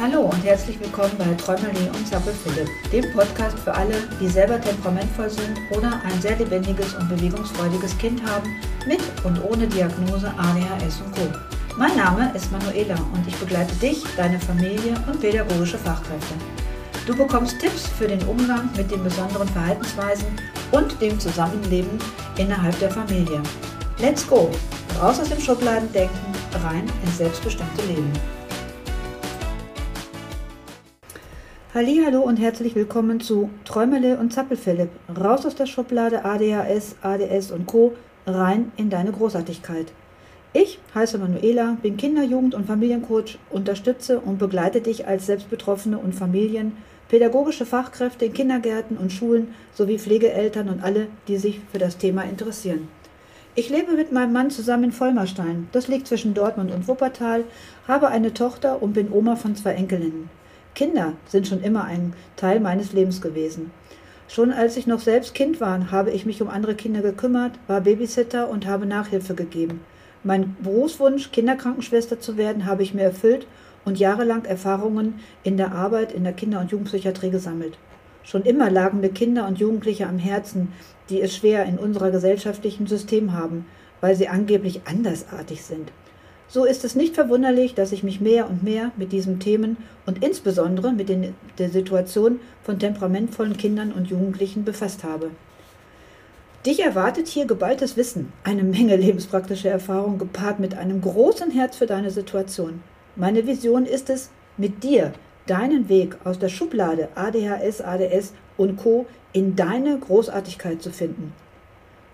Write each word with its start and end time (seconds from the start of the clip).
Hallo 0.00 0.20
und 0.20 0.44
herzlich 0.44 0.78
willkommen 0.78 1.10
bei 1.18 1.24
Träumerli 1.34 1.88
und 1.88 2.06
Zappel 2.06 2.32
Philipp, 2.32 2.68
dem 2.92 3.12
Podcast 3.12 3.58
für 3.58 3.74
alle, 3.74 3.96
die 4.20 4.28
selber 4.28 4.60
temperamentvoll 4.60 5.28
sind 5.28 5.58
oder 5.76 6.00
ein 6.04 6.22
sehr 6.22 6.36
lebendiges 6.36 6.94
und 6.94 7.08
bewegungsfreudiges 7.08 7.98
Kind 7.98 8.22
haben, 8.24 8.48
mit 8.86 9.00
und 9.24 9.42
ohne 9.42 9.66
Diagnose 9.66 10.32
ADHS 10.38 11.00
und 11.04 11.16
Co. 11.16 11.22
Mein 11.76 11.96
Name 11.96 12.30
ist 12.36 12.52
Manuela 12.52 12.94
und 13.12 13.26
ich 13.26 13.34
begleite 13.38 13.74
dich, 13.74 14.04
deine 14.16 14.38
Familie 14.38 14.94
und 15.08 15.20
pädagogische 15.20 15.78
Fachkräfte. 15.78 16.34
Du 17.04 17.16
bekommst 17.16 17.58
Tipps 17.58 17.88
für 17.88 18.06
den 18.06 18.22
Umgang 18.28 18.70
mit 18.76 18.92
den 18.92 19.02
besonderen 19.02 19.48
Verhaltensweisen 19.48 20.28
und 20.70 21.00
dem 21.00 21.18
Zusammenleben 21.18 21.98
innerhalb 22.36 22.78
der 22.78 22.92
Familie. 22.92 23.42
Let's 23.98 24.24
go! 24.24 24.48
Raus 25.02 25.18
aus 25.18 25.28
dem 25.28 25.40
Schubladendenken, 25.40 26.18
rein 26.62 26.84
ins 27.04 27.18
selbstbestimmte 27.18 27.84
Leben. 27.86 28.37
Hallo 31.74 32.20
und 32.20 32.38
herzlich 32.38 32.74
willkommen 32.74 33.20
zu 33.20 33.50
Träumele 33.66 34.16
und 34.16 34.32
Zappelphilipp. 34.32 34.88
Raus 35.14 35.44
aus 35.44 35.54
der 35.54 35.66
Schublade 35.66 36.24
ADHS, 36.24 36.96
ADS 37.02 37.50
und 37.50 37.66
Co. 37.66 37.92
rein 38.26 38.72
in 38.78 38.88
deine 38.88 39.12
Großartigkeit. 39.12 39.92
Ich 40.54 40.78
heiße 40.94 41.18
Manuela, 41.18 41.76
bin 41.82 41.98
Kinder-, 41.98 42.24
Jugend- 42.24 42.54
und 42.54 42.66
Familiencoach, 42.66 43.38
unterstütze 43.50 44.18
und 44.18 44.38
begleite 44.38 44.80
dich 44.80 45.06
als 45.06 45.26
Selbstbetroffene 45.26 45.98
und 45.98 46.14
Familien, 46.14 46.72
pädagogische 47.10 47.66
Fachkräfte 47.66 48.24
in 48.24 48.32
Kindergärten 48.32 48.96
und 48.96 49.12
Schulen 49.12 49.48
sowie 49.74 49.98
Pflegeeltern 49.98 50.70
und 50.70 50.82
alle, 50.82 51.08
die 51.28 51.36
sich 51.36 51.60
für 51.70 51.78
das 51.78 51.98
Thema 51.98 52.22
interessieren. 52.22 52.88
Ich 53.54 53.68
lebe 53.68 53.92
mit 53.92 54.10
meinem 54.10 54.32
Mann 54.32 54.48
zusammen 54.50 54.84
in 54.84 54.92
Vollmerstein. 54.92 55.68
Das 55.72 55.86
liegt 55.86 56.06
zwischen 56.06 56.32
Dortmund 56.32 56.72
und 56.72 56.88
Wuppertal, 56.88 57.44
habe 57.86 58.08
eine 58.08 58.32
Tochter 58.32 58.80
und 58.80 58.94
bin 58.94 59.12
Oma 59.12 59.36
von 59.36 59.54
zwei 59.54 59.72
Enkelinnen. 59.72 60.30
Kinder 60.78 61.14
sind 61.26 61.48
schon 61.48 61.60
immer 61.60 61.86
ein 61.86 62.12
Teil 62.36 62.60
meines 62.60 62.92
Lebens 62.92 63.20
gewesen. 63.20 63.72
Schon 64.28 64.52
als 64.52 64.76
ich 64.76 64.86
noch 64.86 65.00
selbst 65.00 65.34
Kind 65.34 65.60
war, 65.60 65.90
habe 65.90 66.12
ich 66.12 66.24
mich 66.24 66.40
um 66.40 66.46
andere 66.46 66.76
Kinder 66.76 67.02
gekümmert, 67.02 67.58
war 67.66 67.80
Babysitter 67.80 68.48
und 68.48 68.64
habe 68.64 68.86
Nachhilfe 68.86 69.34
gegeben. 69.34 69.80
Mein 70.22 70.54
Berufswunsch, 70.60 71.32
Kinderkrankenschwester 71.32 72.20
zu 72.20 72.36
werden, 72.36 72.64
habe 72.64 72.84
ich 72.84 72.94
mir 72.94 73.02
erfüllt 73.02 73.48
und 73.84 73.98
jahrelang 73.98 74.44
Erfahrungen 74.44 75.18
in 75.42 75.56
der 75.56 75.72
Arbeit 75.72 76.12
in 76.12 76.22
der 76.22 76.32
Kinder- 76.32 76.60
und 76.60 76.70
Jugendpsychiatrie 76.70 77.30
gesammelt. 77.30 77.76
Schon 78.22 78.42
immer 78.44 78.70
lagen 78.70 79.00
mir 79.00 79.10
Kinder 79.10 79.48
und 79.48 79.58
Jugendliche 79.58 80.06
am 80.06 80.20
Herzen, 80.20 80.72
die 81.10 81.20
es 81.20 81.34
schwer 81.34 81.64
in 81.64 81.76
unserer 81.76 82.12
gesellschaftlichen 82.12 82.86
System 82.86 83.32
haben, 83.32 83.66
weil 84.00 84.14
sie 84.14 84.28
angeblich 84.28 84.82
andersartig 84.84 85.64
sind. 85.64 85.90
So 86.50 86.64
ist 86.64 86.82
es 86.84 86.94
nicht 86.94 87.14
verwunderlich, 87.14 87.74
dass 87.74 87.92
ich 87.92 88.02
mich 88.02 88.22
mehr 88.22 88.48
und 88.48 88.62
mehr 88.62 88.90
mit 88.96 89.12
diesen 89.12 89.38
Themen 89.38 89.76
und 90.06 90.24
insbesondere 90.24 90.92
mit 90.92 91.10
den, 91.10 91.34
der 91.58 91.68
Situation 91.68 92.40
von 92.62 92.78
temperamentvollen 92.78 93.58
Kindern 93.58 93.92
und 93.92 94.08
Jugendlichen 94.08 94.64
befasst 94.64 95.04
habe. 95.04 95.30
Dich 96.64 96.80
erwartet 96.80 97.28
hier 97.28 97.46
geballtes 97.46 97.98
Wissen, 97.98 98.32
eine 98.44 98.62
Menge 98.62 98.96
lebenspraktischer 98.96 99.70
Erfahrung 99.70 100.18
gepaart 100.18 100.58
mit 100.58 100.76
einem 100.76 101.02
großen 101.02 101.50
Herz 101.50 101.76
für 101.76 101.86
deine 101.86 102.10
Situation. 102.10 102.82
Meine 103.14 103.46
Vision 103.46 103.84
ist 103.84 104.08
es, 104.08 104.30
mit 104.56 104.82
dir 104.82 105.12
deinen 105.46 105.88
Weg 105.88 106.16
aus 106.24 106.38
der 106.38 106.48
Schublade 106.48 107.08
ADHS, 107.14 107.80
ADS 107.80 108.32
und 108.56 108.76
Co. 108.76 109.06
in 109.32 109.54
deine 109.54 109.98
Großartigkeit 109.98 110.82
zu 110.82 110.90
finden. 110.90 111.32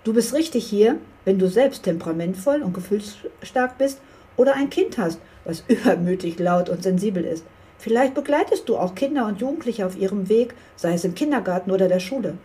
Du 0.03 0.13
bist 0.13 0.35
richtig 0.35 0.67
hier, 0.67 0.97
wenn 1.25 1.39
du 1.39 1.49
selbst 1.49 1.85
temperamentvoll 1.85 2.63
und 2.63 2.75
gefühlsstark 2.75 3.79
bist 3.79 4.01
oder 4.37 4.55
ein 4.55 4.71
Kind 4.71 4.99
hast, 4.99 5.21
was 5.45 5.65
übermütig 5.69 6.39
laut 6.39 6.69
und 6.69 6.83
sensibel 6.83 7.25
ist. 7.25 7.45
Vielleicht 7.79 8.15
begleitest 8.15 8.69
du 8.69 8.77
auch 8.77 8.95
Kinder 8.95 9.27
und 9.27 9.41
Jugendliche 9.41 9.85
auf 9.85 9.97
ihrem 9.97 10.29
Weg, 10.29 10.55
sei 10.77 10.95
es 10.95 11.05
im 11.05 11.15
Kindergarten 11.15 11.71
oder 11.71 11.89
der 11.89 12.01
Schule. 12.01 12.39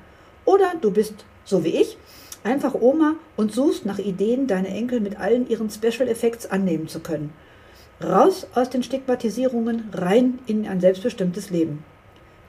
Oder 0.45 0.73
du 0.81 0.91
bist, 0.91 1.25
so 1.45 1.63
wie 1.63 1.69
ich, 1.69 1.97
einfach 2.43 2.73
Oma 2.73 3.15
und 3.37 3.53
suchst 3.53 3.85
nach 3.85 3.99
Ideen, 3.99 4.47
deine 4.47 4.69
Enkel 4.69 4.99
mit 4.99 5.19
allen 5.19 5.47
ihren 5.47 5.69
Special 5.69 6.07
Effects 6.07 6.45
annehmen 6.49 6.87
zu 6.87 6.99
können. 6.99 7.33
Raus 8.03 8.47
aus 8.55 8.69
den 8.69 8.83
Stigmatisierungen, 8.83 9.89
rein 9.93 10.39
in 10.45 10.67
ein 10.67 10.79
selbstbestimmtes 10.79 11.49
Leben. 11.49 11.83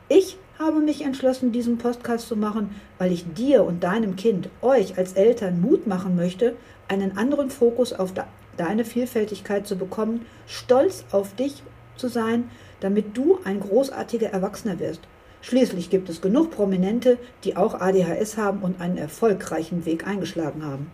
Ich 0.09 0.37
habe 0.59 0.81
mich 0.81 1.05
entschlossen, 1.05 1.53
diesen 1.53 1.79
Podcast 1.79 2.29
zu 2.29 2.37
machen, 2.37 2.75
weil 2.99 3.13
ich 3.13 3.33
dir 3.35 3.65
und 3.65 3.83
deinem 3.83 4.17
Kind, 4.17 4.49
euch 4.61 4.99
als 4.99 5.15
Eltern 5.15 5.61
Mut 5.61 5.87
machen 5.87 6.17
möchte, 6.17 6.55
einen 6.89 7.17
anderen 7.17 7.51
Fokus 7.51 7.93
auf 7.93 8.13
deine 8.57 8.85
Vielfältigkeit 8.85 9.67
zu 9.67 9.77
bekommen, 9.77 10.27
stolz 10.47 11.05
auf 11.11 11.35
dich 11.35 11.63
zu 11.97 12.09
sein, 12.09 12.51
damit 12.81 13.17
du 13.17 13.39
ein 13.45 13.61
großartiger 13.61 14.29
Erwachsener 14.29 14.79
wirst. 14.79 15.01
Schließlich 15.43 15.91
gibt 15.91 16.09
es 16.09 16.21
genug 16.21 16.51
Prominente, 16.51 17.19
die 17.45 17.57
auch 17.57 17.81
ADHS 17.81 18.37
haben 18.37 18.61
und 18.61 18.81
einen 18.81 18.99
erfolgreichen 18.99 19.87
Weg 19.87 20.07
eingeschlagen 20.07 20.65
haben. 20.65 20.91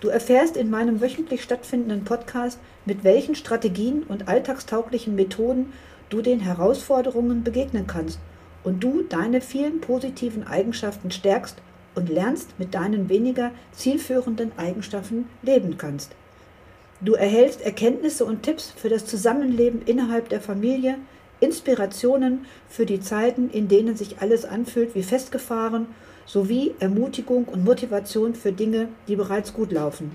Du 0.00 0.08
erfährst 0.08 0.56
in 0.56 0.68
meinem 0.68 1.00
wöchentlich 1.00 1.42
stattfindenden 1.42 2.04
Podcast, 2.04 2.58
mit 2.84 3.04
welchen 3.04 3.34
Strategien 3.34 4.02
und 4.02 4.28
alltagstauglichen 4.28 5.14
Methoden 5.14 5.72
du 6.10 6.20
den 6.20 6.40
Herausforderungen 6.40 7.44
begegnen 7.44 7.86
kannst 7.86 8.18
und 8.64 8.82
du 8.82 9.02
deine 9.02 9.40
vielen 9.40 9.80
positiven 9.80 10.46
Eigenschaften 10.46 11.10
stärkst 11.10 11.56
und 11.94 12.08
lernst 12.08 12.58
mit 12.58 12.74
deinen 12.74 13.08
weniger 13.08 13.52
zielführenden 13.72 14.52
Eigenschaften 14.56 15.28
leben 15.42 15.78
kannst. 15.78 16.14
Du 17.04 17.14
erhältst 17.14 17.62
Erkenntnisse 17.62 18.24
und 18.24 18.44
Tipps 18.44 18.72
für 18.76 18.88
das 18.88 19.04
Zusammenleben 19.06 19.82
innerhalb 19.86 20.28
der 20.28 20.40
Familie, 20.40 20.98
Inspirationen 21.40 22.46
für 22.68 22.86
die 22.86 23.00
Zeiten, 23.00 23.50
in 23.50 23.66
denen 23.66 23.96
sich 23.96 24.20
alles 24.20 24.44
anfühlt 24.44 24.94
wie 24.94 25.02
festgefahren, 25.02 25.88
sowie 26.26 26.76
Ermutigung 26.78 27.46
und 27.46 27.64
Motivation 27.64 28.36
für 28.36 28.52
Dinge, 28.52 28.86
die 29.08 29.16
bereits 29.16 29.52
gut 29.52 29.72
laufen. 29.72 30.14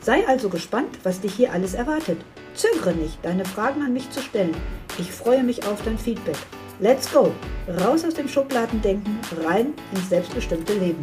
Sei 0.00 0.24
also 0.28 0.48
gespannt, 0.48 1.00
was 1.02 1.20
dich 1.20 1.34
hier 1.34 1.52
alles 1.52 1.74
erwartet. 1.74 2.18
Zögere 2.54 2.94
nicht, 2.94 3.18
deine 3.22 3.44
Fragen 3.44 3.82
an 3.82 3.92
mich 3.92 4.08
zu 4.12 4.20
stellen. 4.20 4.54
Ich 4.96 5.10
freue 5.10 5.42
mich 5.42 5.66
auf 5.66 5.82
dein 5.84 5.98
Feedback. 5.98 6.36
Let's 6.78 7.12
go! 7.12 7.32
Raus 7.80 8.04
aus 8.04 8.14
dem 8.14 8.28
Schubladendenken, 8.28 9.18
rein 9.44 9.74
ins 9.92 10.08
selbstbestimmte 10.08 10.74
Leben. 10.74 11.02